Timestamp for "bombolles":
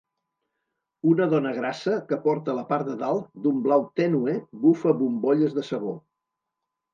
5.03-5.55